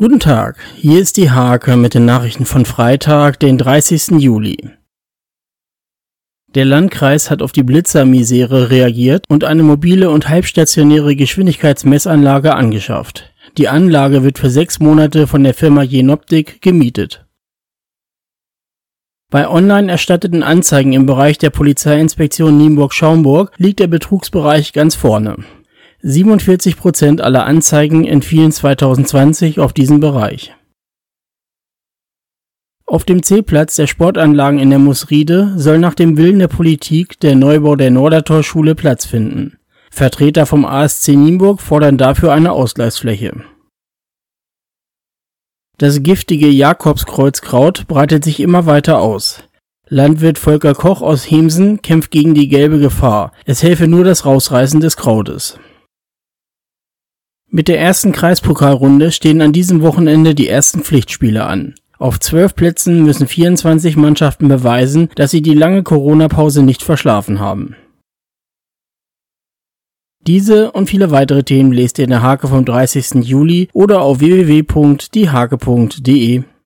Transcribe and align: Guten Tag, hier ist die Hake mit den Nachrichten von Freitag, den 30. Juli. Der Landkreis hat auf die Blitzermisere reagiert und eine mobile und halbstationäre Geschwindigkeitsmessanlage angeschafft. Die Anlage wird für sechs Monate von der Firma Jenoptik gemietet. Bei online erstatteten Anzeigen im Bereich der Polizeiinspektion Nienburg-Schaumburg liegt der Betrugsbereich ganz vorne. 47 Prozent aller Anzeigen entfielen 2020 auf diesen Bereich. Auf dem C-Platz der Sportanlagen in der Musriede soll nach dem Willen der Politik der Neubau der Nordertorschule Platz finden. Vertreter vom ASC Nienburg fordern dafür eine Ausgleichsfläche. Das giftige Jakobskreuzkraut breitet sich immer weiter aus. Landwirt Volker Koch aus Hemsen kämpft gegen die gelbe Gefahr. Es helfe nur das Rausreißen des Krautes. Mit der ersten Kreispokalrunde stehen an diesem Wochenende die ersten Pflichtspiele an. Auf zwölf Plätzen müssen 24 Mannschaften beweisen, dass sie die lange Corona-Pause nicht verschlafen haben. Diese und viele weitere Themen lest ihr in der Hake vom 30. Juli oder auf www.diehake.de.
Guten 0.00 0.20
Tag, 0.20 0.58
hier 0.76 1.00
ist 1.00 1.16
die 1.16 1.32
Hake 1.32 1.76
mit 1.76 1.92
den 1.92 2.04
Nachrichten 2.04 2.44
von 2.44 2.64
Freitag, 2.64 3.40
den 3.40 3.58
30. 3.58 4.20
Juli. 4.20 4.70
Der 6.54 6.64
Landkreis 6.64 7.32
hat 7.32 7.42
auf 7.42 7.50
die 7.50 7.64
Blitzermisere 7.64 8.70
reagiert 8.70 9.24
und 9.28 9.42
eine 9.42 9.64
mobile 9.64 10.10
und 10.10 10.28
halbstationäre 10.28 11.16
Geschwindigkeitsmessanlage 11.16 12.54
angeschafft. 12.54 13.34
Die 13.56 13.66
Anlage 13.66 14.22
wird 14.22 14.38
für 14.38 14.50
sechs 14.50 14.78
Monate 14.78 15.26
von 15.26 15.42
der 15.42 15.54
Firma 15.54 15.82
Jenoptik 15.82 16.62
gemietet. 16.62 17.26
Bei 19.32 19.48
online 19.48 19.90
erstatteten 19.90 20.44
Anzeigen 20.44 20.92
im 20.92 21.06
Bereich 21.06 21.38
der 21.38 21.50
Polizeiinspektion 21.50 22.56
Nienburg-Schaumburg 22.56 23.50
liegt 23.56 23.80
der 23.80 23.88
Betrugsbereich 23.88 24.72
ganz 24.72 24.94
vorne. 24.94 25.38
47 26.02 26.76
Prozent 26.76 27.20
aller 27.20 27.44
Anzeigen 27.44 28.06
entfielen 28.06 28.52
2020 28.52 29.58
auf 29.58 29.72
diesen 29.72 29.98
Bereich. 29.98 30.54
Auf 32.86 33.04
dem 33.04 33.24
C-Platz 33.24 33.74
der 33.74 33.88
Sportanlagen 33.88 34.60
in 34.60 34.70
der 34.70 34.78
Musriede 34.78 35.54
soll 35.56 35.78
nach 35.78 35.94
dem 35.94 36.16
Willen 36.16 36.38
der 36.38 36.48
Politik 36.48 37.18
der 37.18 37.34
Neubau 37.34 37.74
der 37.74 37.90
Nordertorschule 37.90 38.76
Platz 38.76 39.06
finden. 39.06 39.58
Vertreter 39.90 40.46
vom 40.46 40.64
ASC 40.64 41.08
Nienburg 41.08 41.60
fordern 41.60 41.98
dafür 41.98 42.32
eine 42.32 42.52
Ausgleichsfläche. 42.52 43.42
Das 45.78 46.02
giftige 46.04 46.48
Jakobskreuzkraut 46.48 47.88
breitet 47.88 48.24
sich 48.24 48.38
immer 48.38 48.66
weiter 48.66 49.00
aus. 49.00 49.42
Landwirt 49.88 50.38
Volker 50.38 50.74
Koch 50.74 51.02
aus 51.02 51.28
Hemsen 51.28 51.82
kämpft 51.82 52.12
gegen 52.12 52.34
die 52.34 52.48
gelbe 52.48 52.78
Gefahr. 52.78 53.32
Es 53.44 53.62
helfe 53.64 53.88
nur 53.88 54.04
das 54.04 54.24
Rausreißen 54.24 54.80
des 54.80 54.96
Krautes. 54.96 55.58
Mit 57.50 57.68
der 57.68 57.80
ersten 57.80 58.12
Kreispokalrunde 58.12 59.10
stehen 59.10 59.40
an 59.40 59.54
diesem 59.54 59.80
Wochenende 59.80 60.34
die 60.34 60.48
ersten 60.48 60.82
Pflichtspiele 60.82 61.46
an. 61.46 61.76
Auf 61.98 62.20
zwölf 62.20 62.54
Plätzen 62.54 63.04
müssen 63.04 63.26
24 63.26 63.96
Mannschaften 63.96 64.48
beweisen, 64.48 65.08
dass 65.14 65.30
sie 65.30 65.40
die 65.40 65.54
lange 65.54 65.82
Corona-Pause 65.82 66.62
nicht 66.62 66.82
verschlafen 66.82 67.40
haben. 67.40 67.74
Diese 70.26 70.72
und 70.72 70.90
viele 70.90 71.10
weitere 71.10 71.42
Themen 71.42 71.72
lest 71.72 71.98
ihr 71.98 72.04
in 72.04 72.10
der 72.10 72.20
Hake 72.20 72.48
vom 72.48 72.66
30. 72.66 73.26
Juli 73.26 73.70
oder 73.72 74.02
auf 74.02 74.20
www.diehake.de. 74.20 76.42